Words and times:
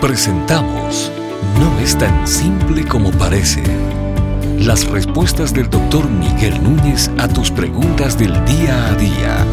Presentamos 0.00 1.10
No 1.58 1.80
es 1.80 1.96
tan 1.96 2.28
simple 2.28 2.84
como 2.84 3.10
parece. 3.12 3.62
Las 4.58 4.86
respuestas 4.86 5.54
del 5.54 5.70
doctor 5.70 6.10
Miguel 6.10 6.62
Núñez 6.62 7.10
a 7.16 7.28
tus 7.28 7.50
preguntas 7.50 8.18
del 8.18 8.32
día 8.44 8.88
a 8.88 8.94
día. 8.94 9.46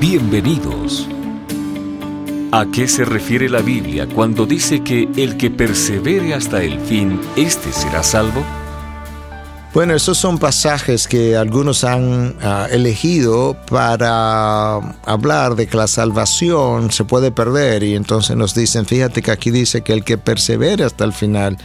Bienvenidos. 0.00 1.08
¿A 2.50 2.66
qué 2.72 2.88
se 2.88 3.04
refiere 3.04 3.48
la 3.48 3.62
Biblia 3.62 4.08
cuando 4.08 4.46
dice 4.46 4.82
que 4.82 5.08
el 5.16 5.36
que 5.36 5.50
persevere 5.50 6.34
hasta 6.34 6.64
el 6.64 6.80
fin, 6.80 7.20
éste 7.36 7.70
será 7.70 8.02
salvo? 8.02 8.42
Bueno, 9.76 9.94
esos 9.94 10.16
son 10.16 10.38
pasajes 10.38 11.06
que 11.06 11.36
algunos 11.36 11.84
han 11.84 12.34
ah, 12.40 12.66
elegido 12.70 13.58
para 13.68 14.76
hablar 15.04 15.54
de 15.54 15.66
que 15.66 15.76
la 15.76 15.86
salvación 15.86 16.90
se 16.90 17.04
puede 17.04 17.30
perder 17.30 17.82
y 17.82 17.94
entonces 17.94 18.38
nos 18.38 18.54
dicen, 18.54 18.86
fíjate 18.86 19.20
que 19.20 19.30
aquí 19.30 19.50
dice 19.50 19.82
que 19.82 19.92
el 19.92 20.02
que 20.02 20.16
persevere 20.16 20.82
hasta 20.82 21.04
el 21.04 21.12
final 21.12 21.58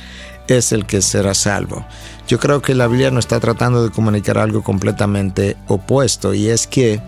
es 0.50 0.74
el 0.74 0.86
que 0.86 1.02
será 1.02 1.34
salvo. 1.34 1.86
Yo 2.28 2.38
creo 2.38 2.62
que 2.62 2.76
la 2.76 2.88
Biblia 2.88 3.12
nos 3.12 3.24
está 3.24 3.40
tratando 3.40 3.82
de 3.82 3.92
comunicar 3.92 4.38
algo 4.38 4.62
completamente 4.62 5.56
opuesto 5.70 6.34
y 6.34 6.50
es 6.50 6.68
que 6.68 7.02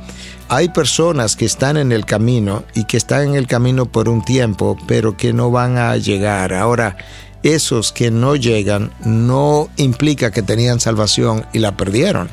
hay 0.47 0.69
personas 0.69 1.35
que 1.35 1.43
están 1.43 1.75
en 1.75 1.91
el 1.91 2.05
camino 2.05 2.63
y 2.75 2.85
que 2.85 2.95
están 2.95 3.27
en 3.27 3.35
el 3.35 3.47
camino 3.47 3.87
por 3.87 4.07
un 4.07 4.23
tiempo, 4.23 4.77
pero 4.87 5.17
que 5.17 5.33
no 5.33 5.51
van 5.51 5.77
a 5.77 5.97
llegar. 5.97 6.53
Ahora, 6.53 6.95
esos 7.43 7.91
que 7.91 8.09
no 8.09 8.35
llegan 8.35 8.91
no 9.05 9.69
implica 9.77 10.31
que 10.31 10.41
tenían 10.41 10.79
salvación 10.79 11.45
y 11.53 11.59
la 11.59 11.77
perdieron. 11.77 12.29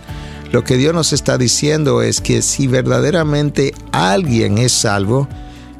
Lo 0.52 0.64
que 0.64 0.76
Dios 0.76 0.94
nos 0.94 1.12
está 1.12 1.38
diciendo 1.38 2.02
es 2.02 2.20
que 2.20 2.42
si 2.42 2.66
verdaderamente 2.66 3.72
alguien 3.92 4.58
es 4.58 4.72
salvo, 4.72 5.28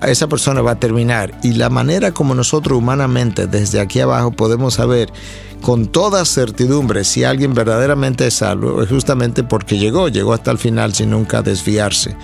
esa 0.02 0.28
persona 0.28 0.62
va 0.62 0.72
a 0.72 0.80
terminar. 0.80 1.32
Y 1.42 1.54
la 1.54 1.70
manera 1.70 2.12
como 2.12 2.34
nosotros 2.34 2.78
humanamente 2.78 3.46
desde 3.46 3.80
aquí 3.80 4.00
abajo 4.00 4.30
podemos 4.30 4.74
saber 4.74 5.12
con 5.60 5.88
toda 5.88 6.24
certidumbre 6.24 7.04
si 7.04 7.24
alguien 7.24 7.52
verdaderamente 7.52 8.26
es 8.26 8.34
salvo 8.34 8.82
es 8.82 8.88
justamente 8.88 9.44
porque 9.44 9.76
llegó, 9.76 10.08
llegó 10.08 10.32
hasta 10.32 10.50
el 10.50 10.58
final 10.58 10.94
sin 10.94 11.10
nunca 11.10 11.42
desviarse. 11.42 12.16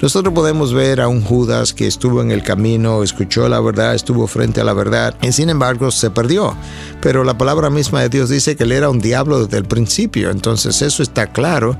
Nosotros 0.00 0.32
podemos 0.32 0.72
ver 0.72 1.00
a 1.00 1.08
un 1.08 1.22
Judas 1.22 1.72
que 1.72 1.88
estuvo 1.88 2.22
en 2.22 2.30
el 2.30 2.44
camino, 2.44 3.02
escuchó 3.02 3.48
la 3.48 3.60
verdad, 3.60 3.96
estuvo 3.96 4.28
frente 4.28 4.60
a 4.60 4.64
la 4.64 4.72
verdad 4.72 5.16
y 5.22 5.32
sin 5.32 5.50
embargo 5.50 5.90
se 5.90 6.10
perdió. 6.10 6.56
Pero 7.00 7.24
la 7.24 7.36
palabra 7.36 7.68
misma 7.68 8.02
de 8.02 8.08
Dios 8.08 8.28
dice 8.28 8.54
que 8.54 8.62
él 8.62 8.70
era 8.70 8.90
un 8.90 9.00
diablo 9.00 9.44
desde 9.44 9.58
el 9.58 9.64
principio. 9.64 10.30
Entonces 10.30 10.82
eso 10.82 11.02
está 11.02 11.32
claro 11.32 11.76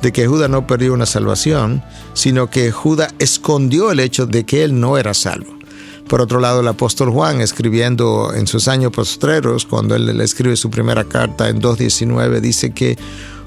de 0.00 0.12
que 0.12 0.28
Judas 0.28 0.48
no 0.48 0.68
perdió 0.68 0.94
una 0.94 1.06
salvación, 1.06 1.82
sino 2.14 2.48
que 2.50 2.70
Judas 2.70 3.12
escondió 3.18 3.90
el 3.90 3.98
hecho 3.98 4.26
de 4.26 4.44
que 4.44 4.62
él 4.62 4.78
no 4.78 4.96
era 4.96 5.12
salvo. 5.12 5.56
Por 6.08 6.20
otro 6.20 6.38
lado, 6.38 6.60
el 6.60 6.68
apóstol 6.68 7.10
Juan, 7.10 7.40
escribiendo 7.40 8.32
en 8.32 8.46
sus 8.46 8.68
años 8.68 8.92
postreros, 8.92 9.66
cuando 9.66 9.96
él 9.96 10.16
le 10.16 10.22
escribe 10.22 10.56
su 10.56 10.70
primera 10.70 11.02
carta 11.02 11.48
en 11.48 11.60
2.19, 11.60 12.40
dice 12.40 12.70
que 12.70 12.96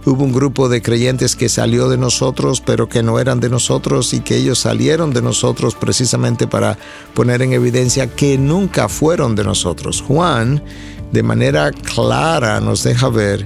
Hubo 0.06 0.24
un 0.24 0.32
grupo 0.32 0.70
de 0.70 0.82
creyentes 0.82 1.36
que 1.36 1.50
salió 1.50 1.90
de 1.90 1.98
nosotros, 1.98 2.62
pero 2.66 2.88
que 2.88 3.04
no 3.04 3.20
eran 3.20 3.40
de 3.40 3.50
nosotros 3.50 4.14
y 4.14 4.22
que 4.22 4.38
ellos 4.38 4.60
salieron 4.60 5.12
de 5.12 5.22
nosotros 5.22 5.76
precisamente 5.76 6.48
para 6.48 6.78
poner 7.14 7.42
en 7.42 7.54
evidencia 7.54 8.08
que 8.08 8.38
nunca 8.38 8.88
fueron 8.88 9.36
de 9.36 9.44
nosotros. 9.44 10.02
Juan, 10.02 10.64
de 11.12 11.24
manera 11.24 11.72
clara, 11.72 12.62
nos 12.62 12.84
deja 12.84 13.10
ver 13.10 13.46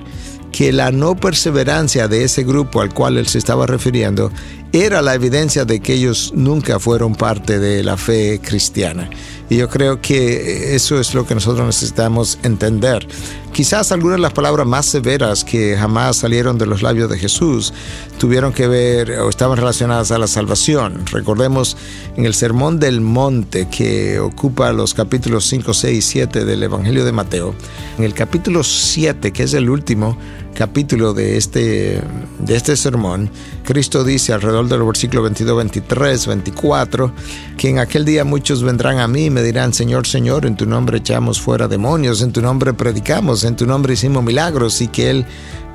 que 0.51 0.71
la 0.71 0.91
no 0.91 1.15
perseverancia 1.15 2.07
de 2.07 2.23
ese 2.23 2.43
grupo 2.43 2.81
al 2.81 2.93
cual 2.93 3.17
él 3.17 3.27
se 3.27 3.39
estaba 3.39 3.65
refiriendo 3.65 4.31
era 4.73 5.03
la 5.03 5.13
evidencia 5.13 5.65
de 5.65 5.79
que 5.79 5.93
ellos 5.93 6.33
nunca 6.35 6.79
fueron 6.79 7.13
parte 7.13 7.59
de 7.59 7.83
la 7.83 7.95
fe 7.95 8.41
cristiana. 8.43 9.07
Y 9.47 9.57
yo 9.57 9.69
creo 9.69 10.01
que 10.01 10.73
eso 10.75 10.99
es 10.99 11.13
lo 11.13 11.27
que 11.27 11.35
nosotros 11.35 11.63
necesitamos 11.67 12.39
entender. 12.41 13.07
Quizás 13.51 13.91
algunas 13.91 14.17
de 14.17 14.23
las 14.23 14.33
palabras 14.33 14.65
más 14.65 14.87
severas 14.87 15.43
que 15.43 15.77
jamás 15.77 16.17
salieron 16.17 16.57
de 16.57 16.65
los 16.65 16.81
labios 16.81 17.07
de 17.07 17.19
Jesús 17.19 17.71
tuvieron 18.17 18.51
que 18.51 18.67
ver 18.67 19.11
o 19.19 19.29
estaban 19.29 19.57
relacionadas 19.57 20.09
a 20.09 20.17
la 20.17 20.25
salvación. 20.25 21.05
Recordemos 21.11 21.77
en 22.17 22.25
el 22.25 22.33
Sermón 22.33 22.79
del 22.79 22.99
Monte 22.99 23.67
que 23.69 24.17
ocupa 24.17 24.73
los 24.73 24.95
capítulos 24.95 25.45
5, 25.45 25.71
6 25.71 25.97
y 25.99 26.01
7 26.01 26.45
del 26.45 26.63
Evangelio 26.63 27.05
de 27.05 27.11
Mateo. 27.11 27.53
En 27.99 28.05
el 28.05 28.15
capítulo 28.15 28.63
7, 28.63 29.31
que 29.31 29.43
es 29.43 29.53
el 29.53 29.69
último 29.69 30.17
capítulo 30.53 31.13
de 31.13 31.37
este, 31.37 32.01
de 32.39 32.55
este 32.55 32.75
sermón, 32.75 33.29
Cristo 33.63 34.03
dice 34.03 34.33
alrededor 34.33 34.67
del 34.67 34.83
versículo 34.83 35.23
22, 35.23 35.57
23, 35.57 36.27
24, 36.27 37.13
que 37.57 37.69
en 37.69 37.79
aquel 37.79 38.05
día 38.05 38.23
muchos 38.23 38.63
vendrán 38.63 38.99
a 38.99 39.07
mí 39.07 39.25
y 39.25 39.29
me 39.29 39.41
dirán, 39.41 39.73
Señor, 39.73 40.07
Señor, 40.07 40.45
en 40.45 40.55
tu 40.55 40.65
nombre 40.65 40.99
echamos 40.99 41.41
fuera 41.41 41.67
demonios, 41.67 42.21
en 42.21 42.31
tu 42.31 42.41
nombre 42.41 42.73
predicamos 42.73 43.43
en 43.43 43.55
tu 43.55 43.65
nombre 43.65 43.93
hicimos 43.93 44.23
milagros 44.23 44.81
y 44.81 44.87
que 44.87 45.09
Él 45.09 45.25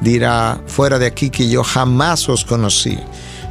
dirá 0.00 0.60
fuera 0.66 0.98
de 0.98 1.06
aquí 1.06 1.30
que 1.30 1.48
yo 1.48 1.64
jamás 1.64 2.28
os 2.28 2.44
conocí. 2.44 2.98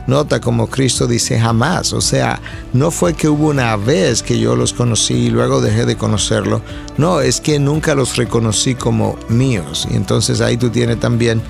Nota 0.08 0.40
como 0.40 0.68
Cristo 0.68 1.06
dice 1.06 1.40
jamás, 1.40 1.94
o 1.94 2.02
sea, 2.02 2.42
no 2.74 2.92
fue 2.92 3.14
que 3.14 3.28
hubo 3.28 3.50
una 3.50 3.76
vez 3.76 4.24
que 4.24 4.40
yo 4.40 4.56
los 4.56 4.74
conocí 4.74 5.14
y 5.14 5.30
luego 5.30 5.62
dejé 5.62 5.86
de 5.86 5.98
conocerlo, 5.98 6.62
no, 6.98 7.20
es 7.20 7.42
que 7.42 7.60
nunca 7.60 7.94
los 7.94 8.16
reconocí 8.16 8.76
como 8.76 9.18
míos. 9.28 9.88
Y 9.92 9.96
entonces 9.96 10.40
ahí 10.40 10.56
tú 10.56 10.70
tienes 10.70 11.00
también 11.00 11.42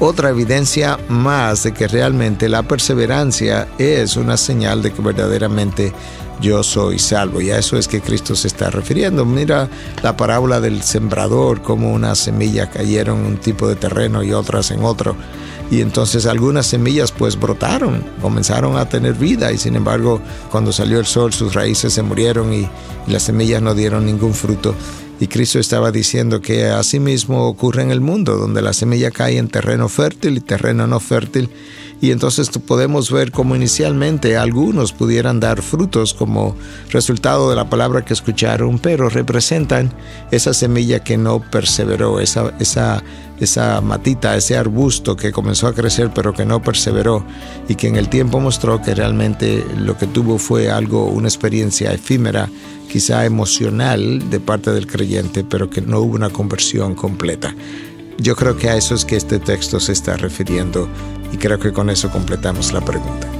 otra 0.00 0.30
evidencia 0.30 0.98
más 1.08 1.62
de 1.62 1.72
que 1.72 1.86
realmente 1.86 2.48
la 2.48 2.62
perseverancia 2.62 3.68
es 3.78 4.16
una 4.16 4.36
señal 4.36 4.82
de 4.82 4.92
que 4.92 5.02
verdaderamente 5.02 5.92
yo 6.40 6.62
soy 6.62 6.98
salvo. 6.98 7.40
Y 7.40 7.50
a 7.50 7.58
eso 7.58 7.76
es 7.76 7.86
que 7.86 8.00
Cristo 8.00 8.34
se 8.34 8.48
está 8.48 8.70
refiriendo. 8.70 9.24
Mira 9.24 9.68
la 10.02 10.16
parábola 10.16 10.60
del 10.60 10.82
sembrador, 10.82 11.62
como 11.62 11.92
una 11.92 12.14
semilla 12.14 12.70
cayeron 12.70 13.20
en 13.20 13.26
un 13.26 13.36
tipo 13.36 13.68
de 13.68 13.76
terreno 13.76 14.22
y 14.22 14.32
otras 14.32 14.70
en 14.70 14.82
otro. 14.84 15.14
Y 15.70 15.80
entonces 15.82 16.26
algunas 16.26 16.66
semillas 16.66 17.12
pues 17.12 17.38
brotaron, 17.38 18.04
comenzaron 18.20 18.76
a 18.76 18.88
tener 18.88 19.14
vida 19.14 19.52
y 19.52 19.58
sin 19.58 19.76
embargo 19.76 20.20
cuando 20.50 20.72
salió 20.72 20.98
el 20.98 21.06
sol 21.06 21.32
sus 21.32 21.54
raíces 21.54 21.92
se 21.92 22.02
murieron 22.02 22.52
y, 22.52 22.68
las 23.06 23.24
semillas 23.24 23.62
no 23.62 23.74
dieron 23.74 24.06
ningún 24.06 24.34
fruto. 24.34 24.74
Y 25.18 25.26
Cristo 25.26 25.58
estaba 25.58 25.90
diciendo 25.90 26.40
que 26.40 26.66
así 26.66 26.98
mismo 26.98 27.46
ocurre 27.46 27.82
en 27.82 27.90
el 27.90 28.00
mundo, 28.00 28.36
donde 28.36 28.62
la 28.62 28.72
semilla 28.72 29.10
cae 29.10 29.36
en 29.36 29.48
terreno 29.48 29.88
fértil 29.88 30.36
y 30.36 30.40
terreno 30.40 30.86
no 30.86 30.98
fértil. 30.98 31.50
Y 32.00 32.12
entonces 32.12 32.48
podemos 32.48 33.10
ver 33.10 33.30
cómo 33.30 33.54
inicialmente 33.54 34.38
algunos 34.38 34.92
pudieran 34.92 35.38
dar 35.38 35.60
frutos 35.60 36.14
como 36.14 36.56
resultado 36.90 37.50
de 37.50 37.56
la 37.56 37.68
palabra 37.68 38.02
que 38.02 38.14
escucharon, 38.14 38.78
pero 38.78 39.10
representan 39.10 39.92
esa 40.30 40.54
semilla 40.54 41.04
que 41.04 41.18
no 41.18 41.42
perseveró, 41.50 42.20
esa, 42.20 42.54
esa, 42.58 43.02
esa 43.40 43.80
matita, 43.80 44.36
ese 44.36 44.56
arbusto 44.56 45.16
que 45.16 45.32
comenzó 45.32 45.66
a 45.66 45.74
crecer 45.74 46.10
pero 46.14 46.32
que 46.32 46.44
no 46.44 46.62
perseveró 46.62 47.24
y 47.68 47.74
que 47.74 47.88
en 47.88 47.96
el 47.96 48.08
tiempo 48.08 48.38
mostró 48.38 48.80
que 48.82 48.94
realmente 48.94 49.64
lo 49.76 49.96
que 49.96 50.06
tuvo 50.06 50.38
fue 50.38 50.70
algo, 50.70 51.06
una 51.06 51.28
experiencia 51.28 51.92
efímera 51.92 52.48
quizá 52.90 53.24
emocional 53.24 54.30
de 54.30 54.40
parte 54.40 54.72
del 54.72 54.86
creyente, 54.86 55.44
pero 55.44 55.70
que 55.70 55.80
no 55.80 56.00
hubo 56.00 56.14
una 56.16 56.30
conversión 56.30 56.94
completa. 56.94 57.54
Yo 58.18 58.36
creo 58.36 58.56
que 58.56 58.68
a 58.68 58.76
eso 58.76 58.94
es 58.94 59.04
que 59.04 59.16
este 59.16 59.38
texto 59.38 59.80
se 59.80 59.92
está 59.92 60.16
refiriendo 60.16 60.88
y 61.32 61.36
creo 61.38 61.58
que 61.58 61.72
con 61.72 61.88
eso 61.88 62.10
completamos 62.10 62.72
la 62.72 62.80
pregunta. 62.84 63.39